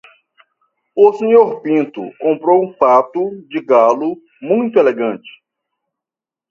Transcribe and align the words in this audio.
O 0.95 1.13
Sr. 1.13 1.61
Pinto 1.61 2.01
comprou 2.19 2.65
um 2.65 2.73
fato 2.73 3.39
de 3.49 3.61
gala 3.61 4.15
muito 4.41 4.79
elegante. 4.79 5.29